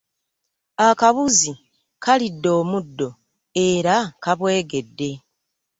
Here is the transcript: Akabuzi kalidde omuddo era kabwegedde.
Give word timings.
Akabuzi 0.87 1.51
kalidde 2.03 2.49
omuddo 2.59 3.09
era 3.67 3.95
kabwegedde. 4.23 5.09